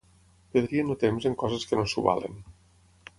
Perdrien 0.55 0.87
el 0.93 0.97
temps 1.03 1.27
en 1.31 1.37
coses 1.43 1.67
que 1.73 1.79
no 1.81 1.85
s'ho 1.93 2.05
valen. 2.09 2.41